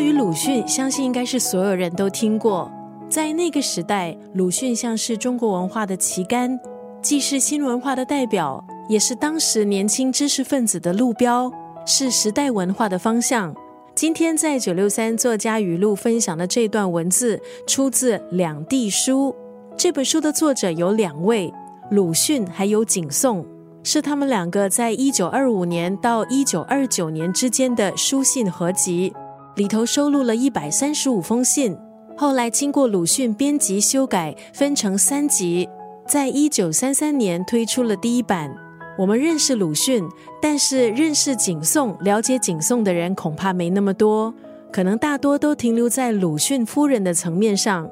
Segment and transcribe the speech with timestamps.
[0.00, 2.72] 对于鲁迅，相信应该是所有人都听过。
[3.10, 6.58] 在那个时代，鲁迅像是中国文化的旗杆，
[7.02, 11.52] 既是新文化的代表，也是当时年轻知识分子的路标，
[11.84, 13.54] 是时代文化的方向。
[13.94, 19.28] 今天在九六三作家语录分享的这段文字，出自《两地书》。
[19.76, 21.52] 这本书的作者有两位，
[21.90, 23.44] 鲁迅还有景颂，
[23.82, 29.12] 是他们两个在一九二五年到一九二九年之间的书信合集，
[29.60, 31.76] 里头收录了一百三十五封信。
[32.16, 35.68] 后来经过鲁迅编辑修改，分成三集，
[36.08, 38.50] 在一九三三年推出了第一版。
[38.96, 40.02] 我们认识鲁迅，
[40.40, 44.32] 但是认识景颂、了解景颂的人恐怕没那么多，
[44.72, 47.86] 可能大多都停留在鲁迅夫人的层面上，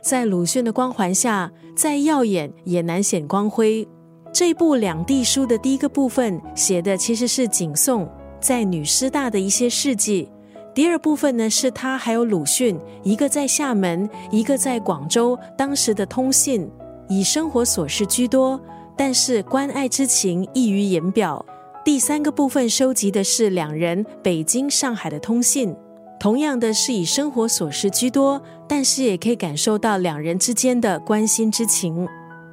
[0.00, 3.86] 在鲁迅的光环下，再耀眼也难显光辉。
[4.32, 10.28] 这部《两地书》的第一个部分写的其实是景颂在女师大的一些事迹，
[10.74, 16.70] 第二部分呢是他还有鲁迅，一个在厦门，一个在广州，当时的通信
[17.08, 18.60] 以生活琐事居多。
[18.94, 21.44] 但是关爱之情溢于言表。
[21.84, 25.74] 第三个部分收集的是两人北京、上海的通信，
[26.20, 32.06] 同样的是以生活琐事居多，但是也可以感受到两人之间的关心之情。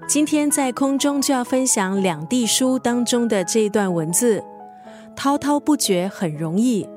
[0.08, 4.44] 今天在空中就要分享两地书当中的这一段文字：
[5.16, 6.88] 滔滔不绝很容易，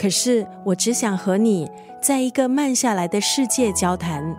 [0.00, 1.68] 可是我只想和你
[2.00, 4.34] 在一个慢下来的世界交谈。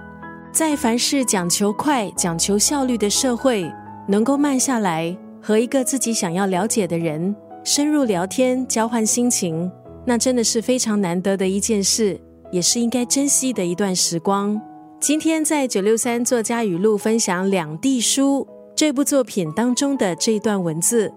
[0.51, 3.71] 在凡事讲求快、讲求效率的社会。
[4.07, 9.71] 能够慢下来，和一个自己想要了解的人深入聊天，交换心情，
[10.03, 12.19] 那真的是非常难得的一件事，
[12.51, 14.59] 也是应该珍惜的一段时光。
[14.99, 18.45] 今天在九六三作家语录分享《两地书》
[18.75, 21.13] 这部作品当中的这一段文字：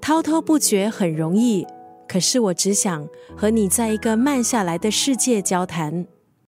[0.00, 1.64] 滔滔不绝很容易，
[2.08, 6.06] 可是我只想和你在一个慢下来的世界交谈。